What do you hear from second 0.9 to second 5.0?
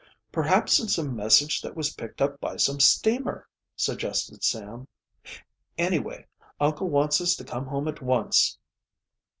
a message that was picked up by some steamer," suggested Sam.